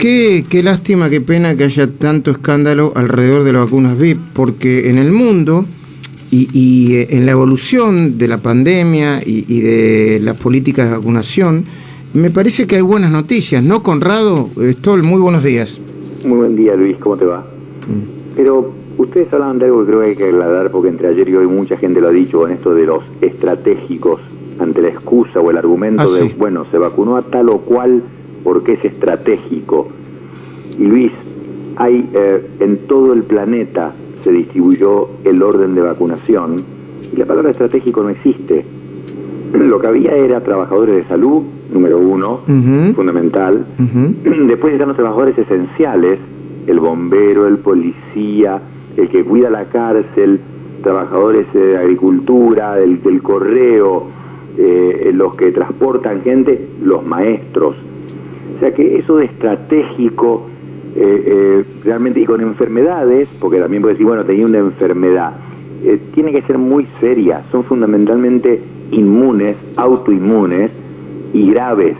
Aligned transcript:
Qué, 0.00 0.44
qué 0.48 0.62
lástima, 0.62 1.10
qué 1.10 1.20
pena 1.20 1.56
que 1.56 1.64
haya 1.64 1.88
tanto 1.90 2.30
escándalo 2.30 2.92
alrededor 2.94 3.42
de 3.42 3.52
las 3.52 3.64
vacunas 3.64 3.98
VIP, 3.98 4.20
porque 4.32 4.90
en 4.90 4.96
el 4.96 5.10
mundo 5.10 5.64
y, 6.30 6.48
y, 6.52 6.94
eh, 6.94 7.08
en 7.10 7.26
la 7.26 7.32
evolución 7.32 8.16
de 8.16 8.28
la 8.28 8.38
pandemia 8.38 9.20
y, 9.26 9.44
y, 9.52 9.60
de 9.60 10.20
las 10.22 10.36
políticas 10.36 10.88
de 10.88 10.96
vacunación, 10.96 11.64
me 12.14 12.30
parece 12.30 12.68
que 12.68 12.76
hay 12.76 12.82
buenas 12.82 13.10
noticias, 13.10 13.60
¿no, 13.60 13.82
Conrado? 13.82 14.50
Stoll, 14.56 15.02
muy 15.02 15.18
buenos 15.18 15.42
días. 15.42 15.80
Muy 16.24 16.36
buen 16.38 16.54
día, 16.54 16.76
Luis, 16.76 16.96
¿cómo 16.98 17.16
te 17.16 17.24
va? 17.24 17.40
Mm. 17.40 18.36
Pero 18.36 18.72
ustedes 18.98 19.32
hablaban 19.32 19.58
de 19.58 19.64
algo 19.64 19.80
que 19.80 19.86
creo 19.86 20.00
que 20.02 20.06
hay 20.10 20.14
que 20.16 20.28
aclarar, 20.28 20.70
porque 20.70 20.90
entre 20.90 21.08
ayer 21.08 21.28
y 21.28 21.34
hoy 21.34 21.48
mucha 21.48 21.76
gente 21.76 22.00
lo 22.00 22.06
ha 22.06 22.12
dicho 22.12 22.38
con 22.38 22.52
esto 22.52 22.72
de 22.72 22.86
los 22.86 23.02
estratégicos, 23.20 24.20
ante 24.60 24.80
la 24.80 24.90
excusa 24.90 25.40
o 25.40 25.50
el 25.50 25.56
argumento 25.58 26.02
Ah, 26.02 26.06
de, 26.06 26.28
sí. 26.28 26.34
bueno, 26.38 26.66
se 26.70 26.78
vacunó 26.78 27.16
a 27.16 27.22
tal 27.22 27.48
o 27.48 27.58
cual 27.58 28.00
porque 28.44 28.74
es 28.74 28.84
estratégico. 28.84 29.88
Y 30.78 30.84
Luis, 30.84 31.12
hay 31.76 32.08
eh, 32.12 32.46
en 32.60 32.78
todo 32.86 33.12
el 33.12 33.22
planeta 33.22 33.92
se 34.24 34.32
distribuyó 34.32 35.08
el 35.24 35.42
orden 35.42 35.74
de 35.74 35.80
vacunación 35.80 36.62
y 37.12 37.16
la 37.16 37.26
palabra 37.26 37.50
estratégico 37.50 38.02
no 38.02 38.10
existe. 38.10 38.64
Lo 39.52 39.80
que 39.80 39.86
había 39.86 40.14
era 40.14 40.40
trabajadores 40.42 40.96
de 40.96 41.04
salud, 41.04 41.42
número 41.72 41.98
uno, 41.98 42.40
fundamental. 42.94 43.64
Después 44.46 44.72
están 44.74 44.88
los 44.88 44.96
trabajadores 44.96 45.38
esenciales, 45.38 46.18
el 46.66 46.80
bombero, 46.80 47.46
el 47.46 47.58
policía, 47.58 48.60
el 48.96 49.08
que 49.08 49.24
cuida 49.24 49.48
la 49.48 49.64
cárcel, 49.66 50.40
trabajadores 50.82 51.50
de 51.54 51.78
agricultura, 51.78 52.74
del, 52.74 53.02
del 53.02 53.22
correo, 53.22 54.06
eh, 54.58 55.12
los 55.14 55.34
que 55.36 55.52
transportan 55.52 56.22
gente, 56.22 56.68
los 56.82 57.06
maestros. 57.06 57.76
O 58.58 58.60
sea 58.60 58.74
que 58.74 58.98
eso 58.98 59.18
de 59.18 59.26
estratégico, 59.26 60.48
eh, 60.96 61.22
eh, 61.26 61.64
realmente, 61.84 62.18
y 62.18 62.24
con 62.24 62.40
enfermedades, 62.40 63.28
porque 63.38 63.60
también 63.60 63.82
puede 63.82 63.94
decir, 63.94 64.04
bueno, 64.04 64.24
tenía 64.24 64.46
una 64.46 64.58
enfermedad, 64.58 65.34
eh, 65.84 66.00
tiene 66.12 66.32
que 66.32 66.42
ser 66.42 66.58
muy 66.58 66.88
seria, 66.98 67.44
son 67.52 67.62
fundamentalmente 67.62 68.60
inmunes, 68.90 69.56
autoinmunes 69.76 70.72
y 71.32 71.48
graves 71.52 71.96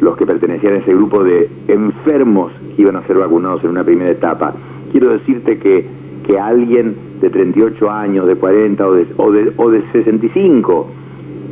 los 0.00 0.16
que 0.16 0.26
pertenecían 0.26 0.74
a 0.74 0.76
ese 0.76 0.94
grupo 0.94 1.24
de 1.24 1.48
enfermos 1.66 2.52
que 2.76 2.82
iban 2.82 2.94
a 2.94 3.02
ser 3.02 3.18
vacunados 3.18 3.64
en 3.64 3.70
una 3.70 3.82
primera 3.82 4.12
etapa. 4.12 4.54
Quiero 4.92 5.08
decirte 5.08 5.58
que, 5.58 5.86
que 6.24 6.38
alguien 6.38 6.94
de 7.20 7.30
38 7.30 7.90
años, 7.90 8.28
de 8.28 8.36
40 8.36 8.86
o 8.86 8.92
de, 8.92 9.06
o 9.16 9.32
de, 9.32 9.52
o 9.56 9.70
de 9.70 9.82
65 9.90 10.86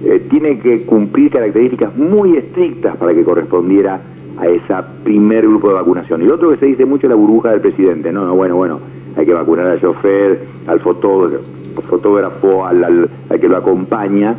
eh, 0.04 0.22
tiene 0.30 0.60
que 0.60 0.82
cumplir 0.82 1.32
características 1.32 1.96
muy 1.96 2.36
estrictas 2.36 2.96
para 2.98 3.12
que 3.14 3.24
correspondiera 3.24 4.00
a 4.40 4.46
ese 4.46 4.74
primer 5.04 5.46
grupo 5.46 5.68
de 5.68 5.74
vacunación. 5.74 6.22
Y 6.22 6.26
lo 6.26 6.34
otro 6.36 6.50
que 6.50 6.56
se 6.58 6.66
dice 6.66 6.84
mucho 6.84 7.06
es 7.06 7.10
la 7.10 7.16
burbuja 7.16 7.50
del 7.50 7.60
presidente. 7.60 8.12
No, 8.12 8.24
no, 8.26 8.34
bueno, 8.34 8.56
bueno, 8.56 8.80
hay 9.16 9.26
que 9.26 9.34
vacunar 9.34 9.66
al 9.66 9.80
chofer, 9.80 10.40
al 10.66 10.80
fotógrafo, 10.80 11.42
fotógrafo 11.88 12.66
al, 12.66 12.84
al- 12.84 13.08
al 13.30 13.40
que 13.40 13.48
lo 13.48 13.56
acompaña. 13.56 14.34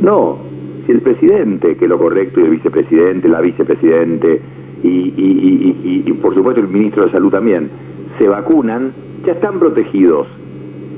No, 0.00 0.38
si 0.86 0.92
el 0.92 1.00
presidente, 1.00 1.76
que 1.76 1.84
es 1.84 1.88
lo 1.88 1.98
correcto, 1.98 2.40
y 2.40 2.44
el 2.44 2.50
vicepresidente, 2.50 3.28
la 3.28 3.40
vicepresidente, 3.40 4.40
y, 4.82 4.88
y- 4.88 5.76
y- 5.84 6.02
y- 6.06 6.12
por 6.14 6.34
supuesto 6.34 6.60
el 6.60 6.68
ministro 6.68 7.04
de 7.04 7.10
Salud 7.12 7.30
también, 7.30 7.70
se 8.18 8.26
vacunan, 8.28 8.92
ya 9.24 9.32
están 9.32 9.58
protegidos. 9.58 10.26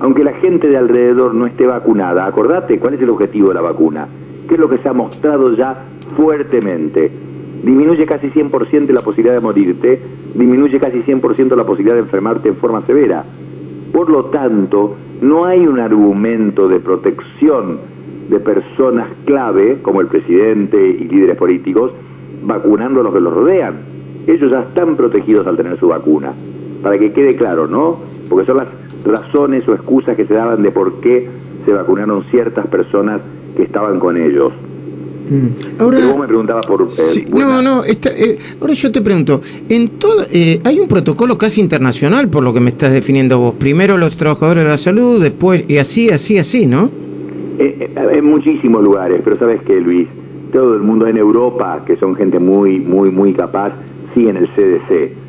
Aunque 0.00 0.24
la 0.24 0.32
gente 0.34 0.68
de 0.68 0.76
alrededor 0.76 1.34
no 1.34 1.46
esté 1.46 1.66
vacunada, 1.66 2.26
acordate 2.26 2.78
cuál 2.78 2.94
es 2.94 3.02
el 3.02 3.10
objetivo 3.10 3.48
de 3.48 3.54
la 3.54 3.60
vacuna, 3.60 4.08
que 4.48 4.54
es 4.54 4.60
lo 4.60 4.68
que 4.68 4.78
se 4.78 4.88
ha 4.88 4.92
mostrado 4.92 5.54
ya 5.54 5.84
fuertemente. 6.16 7.10
Disminuye 7.64 8.04
casi 8.04 8.28
100% 8.28 8.90
la 8.90 9.00
posibilidad 9.00 9.34
de 9.34 9.40
morirte, 9.40 9.98
disminuye 10.34 10.78
casi 10.78 10.98
100% 10.98 11.56
la 11.56 11.64
posibilidad 11.64 11.94
de 11.94 12.02
enfermarte 12.02 12.50
en 12.50 12.56
forma 12.56 12.84
severa. 12.84 13.24
Por 13.90 14.10
lo 14.10 14.26
tanto, 14.26 14.96
no 15.22 15.46
hay 15.46 15.66
un 15.66 15.80
argumento 15.80 16.68
de 16.68 16.80
protección 16.80 17.78
de 18.28 18.38
personas 18.38 19.08
clave, 19.24 19.78
como 19.80 20.02
el 20.02 20.08
presidente 20.08 20.86
y 20.86 21.08
líderes 21.08 21.36
políticos, 21.36 21.92
vacunando 22.42 23.00
a 23.00 23.04
los 23.04 23.14
que 23.14 23.20
los 23.20 23.32
rodean. 23.32 23.76
Ellos 24.26 24.50
ya 24.50 24.60
están 24.60 24.96
protegidos 24.96 25.46
al 25.46 25.56
tener 25.56 25.78
su 25.78 25.88
vacuna. 25.88 26.34
Para 26.82 26.98
que 26.98 27.12
quede 27.12 27.34
claro, 27.34 27.66
¿no? 27.66 27.98
Porque 28.28 28.44
son 28.44 28.58
las 28.58 28.68
razones 29.06 29.66
o 29.68 29.72
excusas 29.72 30.16
que 30.16 30.26
se 30.26 30.34
daban 30.34 30.62
de 30.62 30.70
por 30.70 31.00
qué 31.00 31.30
se 31.64 31.72
vacunaron 31.72 32.24
ciertas 32.24 32.66
personas 32.66 33.22
que 33.56 33.62
estaban 33.62 33.98
con 33.98 34.18
ellos. 34.18 34.52
Mm. 35.28 35.80
Ahora, 35.80 35.96
Pero 35.96 36.10
vos 36.10 36.20
me 36.20 36.26
preguntabas 36.26 36.66
por... 36.66 36.82
eh, 36.82 36.86
sí, 36.88 37.24
no, 37.32 37.62
no, 37.62 37.82
está- 37.84 38.10
eh, 38.10 38.36
ahora 38.60 38.74
yo 38.74 38.92
te 38.92 39.00
pregunto, 39.00 39.40
en 39.68 39.88
todo, 39.98 40.22
eh, 40.30 40.60
hay 40.64 40.78
un 40.80 40.86
protocolo 40.88 41.38
casi 41.38 41.60
internacional 41.62 42.28
por 42.28 42.42
lo 42.42 42.52
que 42.52 42.60
me 42.60 42.68
estás 42.70 42.92
definiendo 42.92 43.38
vos. 43.38 43.54
Primero 43.54 43.96
los 43.96 44.16
trabajadores 44.16 44.64
de 44.64 44.68
la 44.70 44.76
salud, 44.76 45.22
después, 45.22 45.64
y 45.68 45.78
así, 45.78 46.10
así, 46.10 46.36
así, 46.38 46.66
¿no? 46.66 46.90
Eh, 47.58 47.90
eh, 47.96 48.08
en 48.12 48.24
muchísimos 48.24 48.82
lugares, 48.84 49.20
pero 49.24 49.38
sabes 49.38 49.62
que 49.62 49.80
Luis, 49.80 50.08
todo 50.52 50.74
el 50.74 50.82
mundo 50.82 51.06
en 51.06 51.16
Europa, 51.16 51.82
que 51.86 51.96
son 51.96 52.14
gente 52.16 52.38
muy, 52.38 52.78
muy, 52.80 53.10
muy 53.10 53.32
capaz, 53.32 53.72
siguen 54.14 54.36
el 54.36 54.48
CDC. 54.48 55.24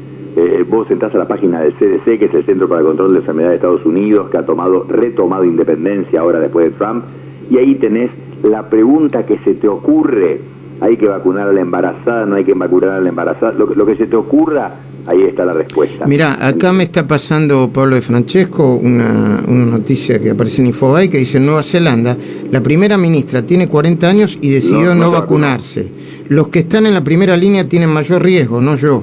Vos 0.69 0.91
entras 0.91 1.15
a 1.15 1.17
la 1.19 1.27
página 1.29 1.61
del 1.61 1.71
CDC, 1.75 2.19
que 2.19 2.25
es 2.25 2.33
el 2.33 2.45
Centro 2.45 2.67
para 2.67 2.81
el 2.81 2.87
Control 2.87 3.13
de 3.13 3.19
Enfermedades 3.19 3.51
de 3.53 3.55
Estados 3.67 3.85
Unidos, 3.85 4.29
que 4.29 4.37
ha 4.37 4.45
tomado, 4.45 4.83
retomado 4.89 5.45
independencia 5.45 6.19
ahora 6.19 6.41
después 6.41 6.65
de 6.65 6.71
Trump, 6.77 7.05
y 7.49 7.57
ahí 7.57 7.75
tenés 7.75 8.11
la 8.49 8.69
pregunta 8.69 9.25
que 9.25 9.37
se 9.39 9.53
te 9.55 9.67
ocurre. 9.67 10.41
Hay 10.81 10.97
que 10.97 11.07
vacunar 11.07 11.47
a 11.47 11.53
la 11.53 11.61
embarazada, 11.61 12.25
no 12.25 12.35
hay 12.35 12.43
que 12.43 12.53
vacunar 12.53 12.89
a 12.91 12.99
la 12.99 13.07
embarazada. 13.09 13.53
Lo, 13.53 13.67
que- 13.67 13.75
lo 13.75 13.85
que 13.85 13.95
se 13.95 14.07
te 14.07 14.15
ocurra, 14.17 14.73
ahí 15.07 15.21
está 15.23 15.45
la 15.45 15.53
respuesta. 15.53 16.05
Mirá, 16.05 16.45
acá 16.45 16.73
me 16.73 16.83
está 16.83 17.07
pasando 17.07 17.69
Pablo 17.71 17.95
de 17.95 18.01
Francesco 18.01 18.75
una, 18.75 19.41
una 19.47 19.65
noticia 19.65 20.19
que 20.19 20.31
aparece 20.31 20.61
en 20.61 20.67
Infobae 20.67 21.09
que 21.09 21.17
dice 21.19 21.37
en 21.37 21.45
Nueva 21.45 21.63
Zelanda, 21.63 22.17
la 22.51 22.61
primera 22.61 22.97
ministra 22.97 23.41
tiene 23.43 23.69
40 23.69 24.05
años 24.09 24.37
y 24.41 24.49
decidió 24.49 24.87
No, 24.87 24.95
no, 24.95 25.01
no 25.01 25.05
se 25.11 25.11
vacunarse. 25.21 25.87
Los 26.27 26.49
que 26.49 26.59
están 26.59 26.85
en 26.85 26.93
la 26.93 27.03
primera 27.05 27.37
línea 27.37 27.69
tienen 27.69 27.89
mayor 27.89 28.21
riesgo, 28.21 28.59
no 28.59 28.75
yo. 28.75 29.01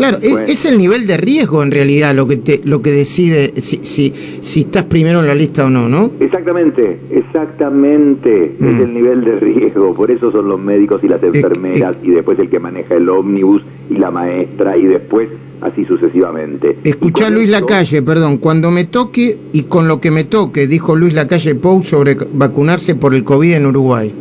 Claro, 0.00 0.16
es- 0.22 0.30
Bueno. 0.30 0.46
es, 0.48 0.64
el 0.64 0.78
nivel 0.78 1.06
de 1.06 1.16
riesgo 1.16 1.62
en 1.62 1.70
realidad 1.70 2.14
lo 2.14 2.26
que 2.26 2.36
te, 2.36 2.60
lo 2.64 2.80
que 2.82 2.90
decide 2.90 3.52
si, 3.60 3.80
si, 3.82 4.12
si 4.40 4.60
estás 4.60 4.84
primero 4.84 5.20
en 5.20 5.26
la 5.26 5.34
lista 5.34 5.66
o 5.66 5.70
no, 5.70 5.88
¿no? 5.88 6.10
Exactamente, 6.20 6.98
exactamente. 7.10 8.52
Mm. 8.58 8.68
Es 8.68 8.80
el 8.80 8.94
nivel 8.94 9.24
de 9.24 9.36
riesgo. 9.40 9.94
Por 9.94 10.10
eso 10.10 10.32
son 10.32 10.48
los 10.48 10.60
médicos 10.60 11.02
y 11.04 11.08
las 11.08 11.22
enfermeras 11.22 11.96
y 12.02 12.10
después 12.10 12.38
el 12.38 12.48
que 12.48 12.58
maneja 12.58 12.94
el 12.94 13.08
ómnibus 13.08 13.62
y 13.90 13.94
la 13.94 14.10
maestra 14.10 14.76
y 14.76 14.84
después 14.86 15.28
así 15.60 15.84
sucesivamente. 15.84 16.78
Escuchá 16.84 17.26
con 17.26 17.34
Luis 17.34 17.50
Lacalle, 17.50 18.02
perdón, 18.02 18.38
cuando 18.38 18.70
me 18.70 18.84
toque 18.84 19.36
y 19.52 19.64
con 19.64 19.88
lo 19.88 20.00
que 20.00 20.10
me 20.10 20.24
toque, 20.24 20.66
dijo 20.66 20.96
Luis 20.96 21.12
Lacalle 21.12 21.54
Pou 21.54 21.82
sobre 21.82 22.16
vacunarse 22.32 22.94
por 22.94 23.14
el 23.14 23.24
COVID 23.24 23.52
en 23.52 23.66
Uruguay. 23.66 24.12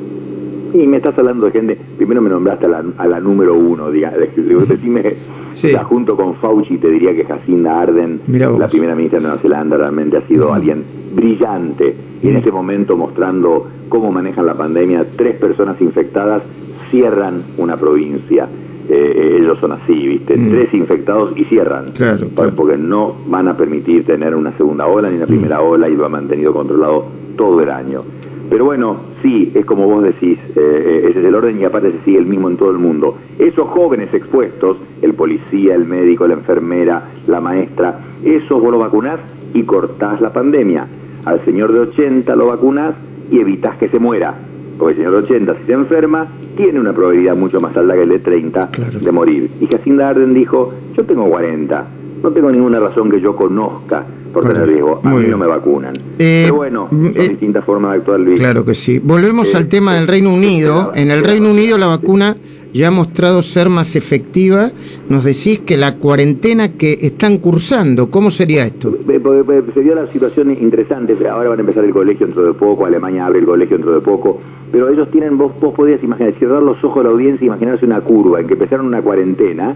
Y 0.74 0.86
me 0.88 0.98
estás 0.98 1.18
hablando 1.18 1.46
de 1.48 1.52
gente, 1.52 1.78
primero 1.98 2.22
me 2.22 2.30
nombraste 2.30 2.66
a 2.66 2.70
la, 2.70 2.84
a 2.98 3.08
la 3.08 3.20
número 3.20 3.56
uno, 3.56 3.90
diga, 3.92 4.14
digo, 4.36 4.62
decime, 4.62 5.16
Sí. 5.52 5.68
o 5.68 5.72
sea, 5.72 5.84
junto 5.84 6.16
con 6.16 6.36
Fauci 6.36 6.78
te 6.78 6.90
diría 6.90 7.16
que 7.16 7.26
Jacinda 7.26 7.82
Arden, 7.82 8.22
la 8.28 8.68
primera 8.68 8.94
ministra 8.96 9.18
de 9.20 9.24
Nueva 9.26 9.42
Zelanda, 9.42 9.78
realmente 9.78 10.18
ha 10.18 10.22
sido 10.28 10.50
Mm. 10.50 10.54
alguien 10.54 10.84
brillante. 11.16 11.96
Y 12.22 12.30
en 12.30 12.36
este 12.38 12.52
momento 12.52 12.96
mostrando 12.98 13.68
cómo 13.90 14.12
manejan 14.12 14.46
la 14.46 14.54
pandemia, 14.54 15.06
tres 15.16 15.36
personas 15.38 15.80
infectadas 15.82 16.44
cierran 16.92 17.42
una 17.58 17.78
provincia. 17.78 18.48
Eh, 18.90 19.14
eh, 19.16 19.38
ellos 19.42 19.58
son 19.60 19.72
así, 19.72 19.94
¿viste? 19.94 20.36
Mm. 20.36 20.50
Tres 20.50 20.74
infectados 20.74 21.34
y 21.38 21.46
cierran. 21.46 21.92
Claro. 21.96 22.28
Porque 22.56 22.78
no 22.78 23.16
van 23.28 23.48
a 23.48 23.56
permitir 23.58 24.06
tener 24.06 24.36
una 24.36 24.52
segunda 24.58 24.88
ola 24.88 25.10
ni 25.10 25.18
una 25.18 25.28
primera 25.28 25.62
ola 25.62 25.88
y 25.90 25.96
lo 25.96 26.06
han 26.06 26.12
mantenido 26.12 26.54
controlado 26.54 27.06
todo 27.38 27.62
el 27.62 27.70
año. 27.70 28.02
Pero 28.50 28.66
bueno, 28.66 28.98
sí, 29.22 29.52
es 29.54 29.64
como 29.66 29.86
vos 29.88 30.04
decís, 30.04 30.40
eh, 30.56 30.58
eh, 30.58 31.08
ese 31.10 31.20
es 31.20 31.26
el 31.26 31.36
orden 31.36 31.60
y 31.60 31.66
aparte 31.66 31.92
se 31.92 32.00
sigue 32.04 32.18
el 32.18 32.26
mismo 32.26 32.50
en 32.50 32.58
todo 32.58 32.72
el 32.72 32.80
mundo. 32.80 33.16
Esos 33.38 33.68
jóvenes 33.68 34.12
expuestos, 34.14 34.78
el 35.02 35.14
policía, 35.14 35.76
el 35.76 35.86
médico, 35.86 36.28
la 36.28 36.34
enfermera, 36.34 37.04
la 37.28 37.40
maestra, 37.42 38.00
esos 38.24 38.60
vos 38.62 38.72
lo 38.72 38.80
vacunás 38.80 39.20
y 39.54 39.64
cortás 39.64 40.20
la 40.22 40.34
pandemia. 40.34 40.88
Al 41.26 41.44
señor 41.46 41.74
de 41.74 41.80
80 41.82 42.36
lo 42.36 42.48
vacunás 42.48 42.96
y 43.30 43.40
evitás 43.40 43.78
que 43.78 43.88
se 43.90 44.00
muera. 44.00 44.34
Porque 44.80 44.94
el 44.94 44.98
señor 44.98 45.12
de 45.12 45.18
80, 45.36 45.56
si 45.60 45.64
se 45.66 45.74
enferma, 45.74 46.28
tiene 46.56 46.80
una 46.80 46.94
probabilidad 46.94 47.36
mucho 47.36 47.60
más 47.62 47.76
alta 47.78 47.94
que 47.94 48.04
el 48.04 48.10
de 48.10 48.20
30 48.20 48.70
Claro. 48.72 49.00
de 49.00 49.12
morir. 49.12 49.52
Y 49.62 49.68
Jacinda 49.68 50.10
Arden 50.10 50.34
dijo, 50.34 50.74
yo 50.98 51.04
tengo 51.04 51.30
40, 51.30 51.86
no 52.24 52.32
tengo 52.32 52.50
ninguna 52.52 52.80
razón 52.80 53.12
que 53.12 53.20
yo 53.22 53.36
conozca 53.36 54.06
por 54.34 54.46
tener 54.46 54.68
riesgo. 54.68 55.02
A 55.04 55.10
mí 55.10 55.26
no 55.28 55.38
me 55.38 55.46
vacunan. 55.48 55.96
Eh, 56.18 56.44
Pero 56.46 56.56
bueno, 56.56 56.88
son 56.90 57.14
eh, 57.16 57.30
distintas 57.30 57.64
formas 57.66 57.92
de 57.94 57.98
actuar, 58.00 58.20
Luis. 58.20 58.40
Claro 58.40 58.64
que 58.66 58.74
sí. 58.76 59.00
Volvemos 59.00 59.54
Eh, 59.54 59.58
al 59.58 59.68
tema 59.68 59.96
del 59.96 60.08
Reino 60.08 60.34
Unido. 60.34 60.92
En 60.96 61.12
el 61.12 61.24
Reino 61.24 61.50
Unido 61.50 61.78
la 61.78 61.88
vacuna 61.88 62.36
ya 62.72 62.90
ha 62.90 62.92
mostrado 62.92 63.42
ser 63.42 63.70
más 63.70 63.96
efectiva. 63.96 64.70
Nos 65.10 65.24
decís 65.24 65.60
que 65.60 65.76
la 65.76 65.96
cuarentena 65.96 66.74
que 66.74 67.00
están 67.02 67.38
cursando, 67.40 68.12
¿cómo 68.12 68.30
sería 68.30 68.66
esto? 68.66 68.92
Porque, 68.92 69.64
Se 69.74 69.82
dio 69.82 69.96
la 69.96 70.12
situación 70.12 70.52
interesante, 70.52 71.16
ahora 71.28 71.50
van 71.50 71.58
a 71.60 71.62
empezar 71.62 71.84
el 71.84 71.92
colegio 71.92 72.28
dentro 72.28 72.44
de 72.46 72.54
poco, 72.54 72.86
Alemania 72.86 73.26
abre 73.26 73.40
el 73.40 73.46
colegio 73.46 73.78
dentro 73.78 73.94
de 73.96 74.02
poco, 74.02 74.40
pero 74.72 74.88
ellos 74.90 75.10
tienen, 75.10 75.38
vos, 75.38 75.52
vos 75.60 75.74
podías 75.74 76.04
imaginar, 76.04 76.34
cerrar 76.38 76.62
los 76.62 76.84
ojos 76.84 77.00
a 77.00 77.04
la 77.04 77.10
audiencia 77.10 77.44
e 77.44 77.48
imaginarse 77.48 77.86
una 77.86 78.02
curva 78.02 78.40
en 78.40 78.48
que 78.48 78.54
empezaron 78.54 78.86
una 78.86 79.02
cuarentena 79.02 79.74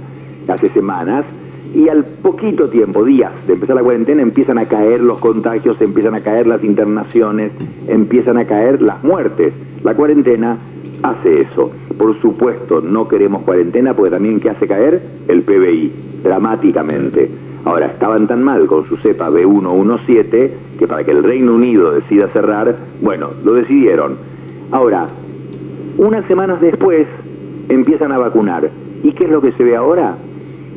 hace 0.48 0.70
semanas, 0.70 1.26
y 1.74 1.90
al 1.90 2.06
poquito 2.06 2.70
tiempo, 2.70 3.04
días 3.04 3.32
de 3.48 3.54
empezar 3.54 3.76
la 3.76 3.84
cuarentena, 3.84 4.22
empiezan 4.22 4.60
a 4.60 4.66
caer 4.66 5.02
los 5.02 5.18
contagios, 5.18 5.82
empiezan 5.82 6.14
a 6.14 6.22
caer 6.22 6.46
las 6.46 6.64
internaciones, 6.64 7.52
empiezan 7.88 8.38
a 8.38 8.46
caer 8.46 8.82
las 8.82 9.04
muertes. 9.04 9.54
La 9.84 9.96
cuarentena 9.96 10.58
hace 11.02 11.42
eso. 11.42 11.72
Por 11.98 12.20
supuesto, 12.22 12.82
no 12.82 13.08
queremos 13.08 13.42
cuarentena 13.42 13.96
porque 13.96 14.12
también 14.12 14.40
que 14.40 14.52
hace 14.52 14.68
caer 14.68 15.02
el 15.28 15.42
PBI 15.42 15.92
dramáticamente. 16.24 17.30
Ahora, 17.66 17.88
estaban 17.88 18.28
tan 18.28 18.44
mal 18.44 18.68
con 18.68 18.86
su 18.86 18.98
cepa 18.98 19.30
B117 19.30 20.52
que 20.78 20.88
para 20.88 21.04
que 21.04 21.12
el 21.12 21.24
Reino 21.24 21.56
Unido 21.56 21.92
decida 21.92 22.28
cerrar, 22.28 22.76
bueno, 23.02 23.30
lo 23.44 23.54
decidieron. 23.54 24.18
Ahora, 24.72 25.08
unas 25.98 26.26
semanas 26.26 26.62
después 26.62 27.08
empiezan 27.70 28.12
a 28.12 28.18
vacunar. 28.18 28.70
¿Y 29.02 29.14
qué 29.14 29.26
es 29.26 29.32
lo 29.32 29.42
que 29.42 29.54
se 29.54 29.64
ve 29.64 29.76
ahora? 29.76 30.18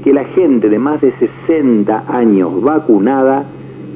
Que 0.06 0.12
la 0.12 0.24
gente 0.24 0.68
de 0.68 0.78
más 0.78 1.00
de 1.00 1.12
60 1.48 2.04
años 2.06 2.62
vacunada 2.62 3.44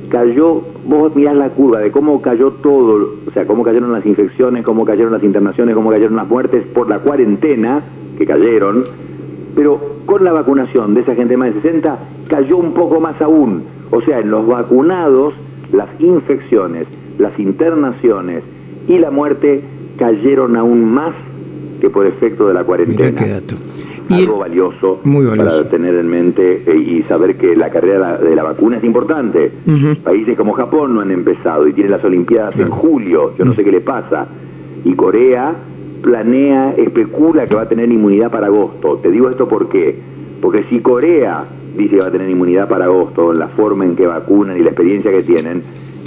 cayó, 0.09 0.61
vos 0.85 1.15
mirás 1.15 1.37
la 1.37 1.51
curva 1.51 1.79
de 1.79 1.93
cómo 1.93 2.21
cayó 2.21 2.51
todo, 2.51 3.15
o 3.29 3.31
sea, 3.31 3.47
cómo 3.47 3.63
cayeron 3.63 3.93
las 3.93 4.05
infecciones, 4.05 4.65
cómo 4.65 4.85
cayeron 4.85 5.13
las 5.13 5.23
internaciones, 5.23 5.73
cómo 5.73 5.89
cayeron 5.89 6.17
las 6.17 6.27
muertes 6.27 6.67
por 6.75 6.89
la 6.89 6.99
cuarentena, 6.99 7.85
que 8.19 8.27
cayeron, 8.27 8.83
pero 9.55 10.01
con 10.05 10.25
la 10.25 10.33
vacunación 10.33 10.95
de 10.95 11.03
esa 11.03 11.15
gente 11.15 11.35
de 11.35 11.37
más 11.37 11.55
de 11.55 11.63
60 11.63 11.99
cayó 12.27 12.57
un 12.57 12.75
poco 12.75 12.99
más 12.99 13.23
aún. 13.23 13.63
O 13.93 14.01
sea, 14.01 14.19
en 14.19 14.33
los 14.33 14.49
vacunados, 14.49 15.35
las 15.73 15.89
infecciones, 16.01 16.89
las 17.19 17.39
internaciones 17.39 18.43
y 18.89 18.99
la 18.99 19.13
muerte 19.13 19.63
cayeron 19.97 20.57
aún 20.57 20.93
más 20.93 21.15
que 21.81 21.89
por 21.89 22.05
efecto 22.09 22.49
de 22.49 22.55
la 22.55 22.65
cuarentena. 22.65 23.11
Mirá 23.11 23.25
qué 23.25 23.31
dato. 23.31 23.55
Algo 24.11 24.39
valioso, 24.39 25.01
Muy 25.05 25.27
valioso. 25.27 25.59
para 25.59 25.71
tener 25.71 25.95
en 25.95 26.09
mente 26.09 26.63
eh, 26.67 26.77
y 26.77 27.03
saber 27.05 27.37
que 27.37 27.55
la 27.57 27.71
carrera 27.71 28.17
de 28.19 28.35
la 28.35 28.43
vacuna 28.43 28.79
es 28.79 28.85
importante. 28.85 29.53
Países 30.03 30.37
como 30.37 30.53
Japón 30.53 30.95
no 30.95 31.01
han 31.01 31.11
empezado 31.11 31.67
y 31.69 31.73
tienen 31.73 31.93
las 31.93 32.05
Olimpiadas 32.05 32.57
en 32.59 32.71
julio, 32.71 33.33
yo 33.39 33.45
no 33.45 33.55
sé 33.55 33.65
qué 33.65 33.71
le 33.73 33.81
pasa. 33.81 34.27
Y 34.85 34.95
Corea 34.95 35.55
planea, 36.03 36.73
especula 36.77 37.47
que 37.47 37.55
va 37.55 37.63
a 37.63 37.69
tener 37.69 37.91
inmunidad 37.91 38.31
para 38.31 38.47
agosto. 38.47 38.99
Te 39.03 39.11
digo 39.11 39.29
esto 39.29 39.49
por 39.49 39.69
qué. 39.69 39.97
Porque 40.41 40.65
si 40.71 40.81
Corea 40.81 41.45
dice 41.77 41.97
que 41.97 42.03
va 42.03 42.09
a 42.09 42.11
tener 42.11 42.29
inmunidad 42.31 42.69
para 42.69 42.87
agosto, 42.87 43.33
en 43.33 43.39
la 43.39 43.49
forma 43.49 43.85
en 43.85 43.95
que 43.97 44.07
vacunan 44.07 44.57
y 44.57 44.61
la 44.61 44.71
experiencia 44.71 45.11
que 45.11 45.23
tienen, 45.23 45.63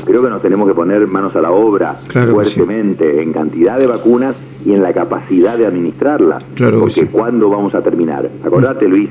creo 0.05 0.21
que 0.23 0.29
nos 0.29 0.41
tenemos 0.41 0.67
que 0.67 0.73
poner 0.73 1.05
manos 1.07 1.35
a 1.35 1.41
la 1.41 1.51
obra 1.51 1.97
Claro 2.07 2.37
que 2.37 2.45
sí. 2.45 2.55
fuertemente 2.59 3.21
en 3.21 3.33
cantidad 3.33 3.79
de 3.79 3.87
vacunas 3.87 4.35
y 4.65 4.73
en 4.73 4.81
la 4.81 4.93
capacidad 4.93 5.57
de 5.57 5.65
administrarlas. 5.65 6.43
Claro 6.55 6.73
que 6.73 6.79
Porque 6.79 6.93
sí. 6.93 7.05
¿cuándo 7.11 7.49
vamos 7.49 7.75
a 7.75 7.81
terminar? 7.81 8.29
Acordate, 8.45 8.87
Luis, 8.87 9.09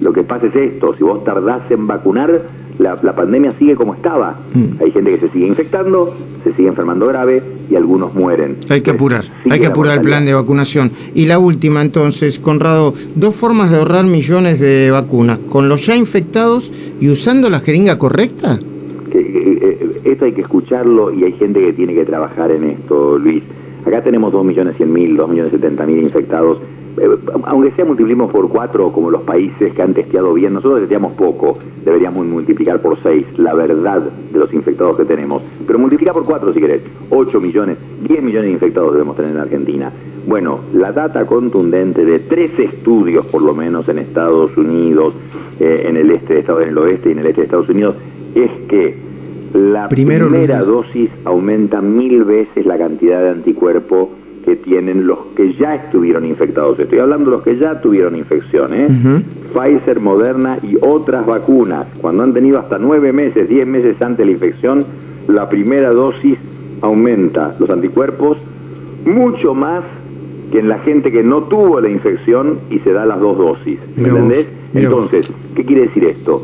lo 0.00 0.12
que 0.12 0.22
pasa 0.22 0.46
es 0.46 0.56
esto, 0.56 0.94
si 0.96 1.04
vos 1.04 1.22
tardás 1.24 1.70
en 1.70 1.86
vacunar, 1.86 2.42
la, 2.78 2.98
la 3.02 3.14
pandemia 3.14 3.52
sigue 3.58 3.76
como 3.76 3.94
estaba. 3.94 4.34
Mm. 4.52 4.82
Hay 4.82 4.90
gente 4.90 5.10
que 5.10 5.18
se 5.18 5.28
sigue 5.30 5.46
infectando, 5.46 6.12
se 6.42 6.52
sigue 6.54 6.68
enfermando 6.68 7.06
grave 7.06 7.40
y 7.70 7.76
algunos 7.76 8.12
mueren. 8.14 8.56
Hay 8.68 8.80
que 8.80 8.90
apurar, 8.90 9.22
hay 9.48 9.60
que 9.60 9.66
apurar 9.66 9.98
el 9.98 10.02
plan 10.02 10.24
de 10.26 10.34
vacunación. 10.34 10.90
Y 11.14 11.26
la 11.26 11.38
última 11.38 11.82
entonces, 11.82 12.40
Conrado, 12.40 12.92
dos 13.14 13.34
formas 13.36 13.70
de 13.70 13.78
ahorrar 13.78 14.04
millones 14.06 14.58
de 14.58 14.90
vacunas, 14.90 15.38
con 15.48 15.68
los 15.68 15.86
ya 15.86 15.94
infectados 15.94 16.72
y 17.00 17.08
usando 17.08 17.48
la 17.48 17.60
jeringa 17.60 17.96
correcta. 17.98 18.58
Hay 20.26 20.32
que 20.32 20.42
escucharlo 20.42 21.12
y 21.12 21.24
hay 21.24 21.32
gente 21.32 21.60
que 21.60 21.72
tiene 21.72 21.94
que 21.94 22.04
trabajar 22.04 22.50
en 22.50 22.64
esto, 22.64 23.18
Luis. 23.18 23.42
Acá 23.84 24.02
tenemos 24.02 24.32
2.100.000, 24.32 25.16
2.070.000 25.16 26.02
infectados. 26.02 26.58
Eh, 26.96 27.08
aunque 27.44 27.72
sea 27.72 27.84
multipliquemos 27.84 28.30
por 28.30 28.48
cuatro, 28.48 28.92
como 28.92 29.10
los 29.10 29.22
países 29.22 29.74
que 29.74 29.82
han 29.82 29.94
testeado 29.94 30.32
bien, 30.32 30.54
nosotros 30.54 30.80
testeamos 30.80 31.12
poco, 31.14 31.58
deberíamos 31.84 32.24
multiplicar 32.24 32.80
por 32.80 33.02
seis 33.02 33.26
la 33.36 33.52
verdad 33.52 34.00
de 34.00 34.38
los 34.38 34.52
infectados 34.54 34.96
que 34.96 35.04
tenemos. 35.04 35.42
Pero 35.66 35.78
multiplica 35.78 36.12
por 36.12 36.24
cuatro 36.24 36.52
si 36.52 36.60
querés, 36.60 36.82
8 37.10 37.40
millones, 37.40 37.78
10 38.00 38.22
millones 38.22 38.46
de 38.46 38.52
infectados 38.52 38.92
debemos 38.92 39.16
tener 39.16 39.32
en 39.32 39.38
Argentina. 39.38 39.92
Bueno, 40.26 40.60
la 40.72 40.92
data 40.92 41.26
contundente 41.26 42.04
de 42.04 42.20
tres 42.20 42.58
estudios, 42.58 43.26
por 43.26 43.42
lo 43.42 43.54
menos 43.54 43.88
en 43.88 43.98
Estados 43.98 44.56
Unidos, 44.56 45.14
eh, 45.60 45.86
en 45.88 45.96
el 45.96 46.10
este 46.12 46.34
de 46.34 46.40
Estados, 46.40 46.62
en 46.62 46.68
el 46.70 46.78
oeste 46.78 47.08
y 47.10 47.12
en 47.12 47.18
el 47.18 47.26
este 47.26 47.40
de 47.42 47.44
Estados 47.44 47.68
Unidos, 47.68 47.96
es 48.34 48.50
que 48.68 49.03
la 49.54 49.88
Primero, 49.88 50.28
primera 50.28 50.60
dosis 50.62 51.10
aumenta 51.24 51.80
mil 51.80 52.24
veces 52.24 52.66
la 52.66 52.76
cantidad 52.76 53.22
de 53.22 53.30
anticuerpo 53.30 54.10
que 54.44 54.56
tienen 54.56 55.06
los 55.06 55.18
que 55.36 55.54
ya 55.54 55.76
estuvieron 55.76 56.26
infectados. 56.26 56.78
Estoy 56.78 56.98
hablando 56.98 57.30
de 57.30 57.36
los 57.36 57.44
que 57.44 57.56
ya 57.56 57.80
tuvieron 57.80 58.14
infección, 58.16 58.74
¿eh? 58.74 58.88
Pfizer, 59.54 60.00
Moderna 60.00 60.58
y 60.62 60.76
otras 60.80 61.24
vacunas, 61.24 61.86
cuando 62.00 62.24
han 62.24 62.34
tenido 62.34 62.58
hasta 62.58 62.78
nueve 62.78 63.12
meses, 63.12 63.48
diez 63.48 63.66
meses 63.66 64.00
antes 64.02 64.18
de 64.18 64.26
la 64.26 64.32
infección, 64.32 64.84
la 65.28 65.48
primera 65.48 65.90
dosis 65.90 66.36
aumenta 66.82 67.54
los 67.58 67.70
anticuerpos 67.70 68.36
mucho 69.06 69.54
más 69.54 69.84
que 70.50 70.58
en 70.58 70.68
la 70.68 70.78
gente 70.80 71.10
que 71.10 71.22
no 71.22 71.44
tuvo 71.44 71.80
la 71.80 71.88
infección 71.88 72.58
y 72.70 72.80
se 72.80 72.92
da 72.92 73.06
las 73.06 73.20
dos 73.20 73.38
dosis. 73.38 73.78
¿Me 73.96 74.08
entendés? 74.08 74.50
Entonces, 74.74 75.26
¿qué 75.54 75.64
quiere 75.64 75.82
decir 75.82 76.04
esto? 76.04 76.42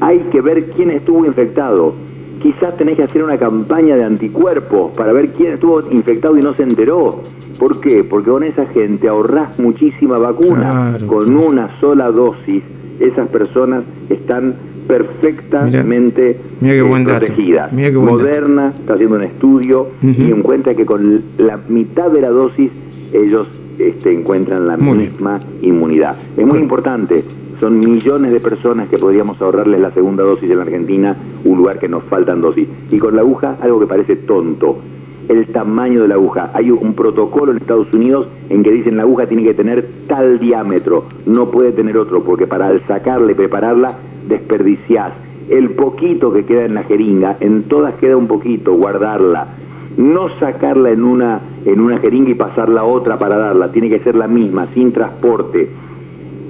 Hay 0.00 0.20
que 0.30 0.40
ver 0.40 0.70
quién 0.70 0.90
estuvo 0.90 1.26
infectado. 1.26 1.94
Quizás 2.42 2.76
tenés 2.76 2.96
que 2.96 3.02
hacer 3.02 3.22
una 3.22 3.36
campaña 3.36 3.96
de 3.96 4.04
anticuerpos 4.04 4.92
para 4.96 5.12
ver 5.12 5.30
quién 5.30 5.54
estuvo 5.54 5.82
infectado 5.90 6.36
y 6.38 6.42
no 6.42 6.54
se 6.54 6.62
enteró. 6.62 7.22
¿Por 7.58 7.80
qué? 7.80 8.04
Porque 8.04 8.30
con 8.30 8.44
esa 8.44 8.66
gente 8.66 9.08
ahorrás 9.08 9.58
muchísima 9.58 10.18
vacuna. 10.18 10.92
Claro, 10.92 11.06
con 11.06 11.24
claro. 11.24 11.48
una 11.48 11.80
sola 11.80 12.10
dosis, 12.10 12.62
esas 13.00 13.28
personas 13.28 13.82
están 14.08 14.54
perfectamente 14.86 16.40
Mirá 16.60 16.82
buen 16.84 17.04
protegidas. 17.04 17.72
Buen. 17.72 17.94
Moderna 17.94 18.72
está 18.78 18.94
haciendo 18.94 19.16
un 19.16 19.22
estudio 19.22 19.88
y 20.02 20.30
encuentra 20.30 20.74
que 20.74 20.86
con 20.86 21.22
la 21.36 21.58
mitad 21.68 22.10
de 22.10 22.20
la 22.20 22.30
dosis 22.30 22.70
ellos 23.12 23.48
este, 23.78 24.12
encuentran 24.12 24.66
la 24.66 24.76
Muy 24.76 24.98
bien. 24.98 25.10
misma 25.12 25.40
inmunidad. 25.62 26.16
Es 26.36 26.46
muy 26.46 26.58
importante. 26.58 27.24
Son 27.60 27.80
millones 27.80 28.32
de 28.32 28.38
personas 28.38 28.88
que 28.88 28.98
podríamos 28.98 29.42
ahorrarles 29.42 29.80
la 29.80 29.90
segunda 29.90 30.22
dosis 30.22 30.48
en 30.48 30.58
la 30.58 30.62
Argentina, 30.62 31.16
un 31.44 31.58
lugar 31.58 31.80
que 31.80 31.88
nos 31.88 32.04
faltan 32.04 32.40
dosis. 32.40 32.68
Y 32.90 32.98
con 32.98 33.16
la 33.16 33.22
aguja, 33.22 33.56
algo 33.60 33.80
que 33.80 33.86
parece 33.86 34.14
tonto. 34.14 34.78
El 35.28 35.46
tamaño 35.48 36.02
de 36.02 36.08
la 36.08 36.14
aguja. 36.14 36.52
Hay 36.54 36.70
un 36.70 36.94
protocolo 36.94 37.50
en 37.50 37.58
Estados 37.58 37.92
Unidos 37.92 38.28
en 38.48 38.62
que 38.62 38.70
dicen 38.70 38.96
la 38.96 39.02
aguja 39.02 39.26
tiene 39.26 39.42
que 39.42 39.54
tener 39.54 39.86
tal 40.06 40.38
diámetro, 40.38 41.04
no 41.26 41.50
puede 41.50 41.72
tener 41.72 41.98
otro, 41.98 42.22
porque 42.22 42.46
para 42.46 42.78
sacarla 42.86 43.32
y 43.32 43.34
prepararla 43.34 43.96
desperdiciás. 44.28 45.12
El 45.50 45.70
poquito 45.70 46.32
que 46.32 46.44
queda 46.44 46.64
en 46.64 46.74
la 46.74 46.84
jeringa, 46.84 47.36
en 47.40 47.64
todas 47.64 47.94
queda 47.94 48.16
un 48.16 48.28
poquito, 48.28 48.74
guardarla. 48.74 49.48
No 49.96 50.28
sacarla 50.38 50.90
en 50.90 51.02
una, 51.02 51.40
en 51.64 51.80
una 51.80 51.98
jeringa 51.98 52.30
y 52.30 52.34
pasarla 52.34 52.82
a 52.82 52.84
otra 52.84 53.18
para 53.18 53.36
darla, 53.36 53.72
tiene 53.72 53.88
que 53.88 53.98
ser 53.98 54.14
la 54.14 54.28
misma, 54.28 54.68
sin 54.74 54.92
transporte. 54.92 55.68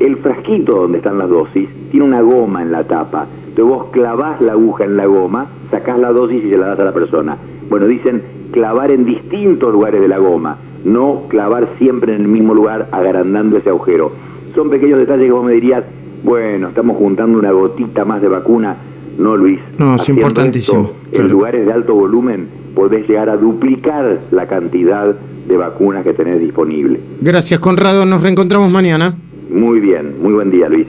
El 0.01 0.17
frasquito 0.19 0.77
donde 0.77 0.99
están 0.99 1.19
las 1.19 1.29
dosis 1.29 1.69
tiene 1.91 2.07
una 2.07 2.21
goma 2.21 2.63
en 2.63 2.73
la 2.73 2.85
tapa. 2.85 3.27
Entonces 3.49 3.65
vos 3.65 3.87
clavás 3.91 4.41
la 4.41 4.53
aguja 4.53 4.85
en 4.85 4.97
la 4.97 5.07
goma, 5.07 5.47
sacás 5.71 5.99
la 5.99 6.13
dosis 6.13 6.45
y 6.45 6.51
se 6.51 6.57
la 6.57 6.69
das 6.69 6.81
a 6.81 6.85
la 6.85 6.93
persona. 6.93 7.37
Bueno, 7.69 7.87
dicen 7.87 8.23
clavar 8.53 8.91
en 8.91 9.05
distintos 9.05 9.73
lugares 9.73 10.01
de 10.01 10.09
la 10.09 10.19
goma, 10.19 10.57
no 10.85 11.23
clavar 11.29 11.69
siempre 11.79 12.15
en 12.15 12.23
el 12.23 12.29
mismo 12.29 12.55
lugar 12.55 12.89
agrandando 12.93 13.59
ese 13.59 13.71
agujero. 13.71 14.13
Son 14.55 14.71
pequeños 14.71 14.99
detalles 14.99 15.27
que 15.27 15.33
vos 15.33 15.45
me 15.45 15.53
dirías, 15.53 15.85
bueno, 16.23 16.69
estamos 16.69 16.97
juntando 16.97 17.39
una 17.39 17.51
gotita 17.51 18.05
más 18.05 18.23
de 18.23 18.29
vacuna. 18.29 18.77
No, 19.19 19.37
Luis. 19.37 19.59
No, 19.79 19.97
es 19.97 20.09
importantísimo, 20.09 20.83
esto 20.83 20.95
claro. 21.11 21.25
En 21.25 21.33
lugares 21.33 21.67
de 21.67 21.73
alto 21.73 21.95
volumen 21.95 22.47
podés 22.75 23.09
llegar 23.09 23.29
a 23.29 23.37
duplicar 23.37 24.21
la 24.31 24.47
cantidad 24.47 25.15
de 25.49 25.57
vacunas 25.57 26.05
que 26.05 26.13
tenés 26.13 26.41
disponible. 26.41 27.01
Gracias, 27.21 27.59
Conrado. 27.59 28.07
Nos 28.07 28.23
reencontramos 28.23 28.71
mañana. 28.71 29.17
Muy 29.49 29.81
bien, 29.81 30.17
muy 30.21 30.35
buen 30.35 30.51
día, 30.51 30.69
Luis. 30.69 30.87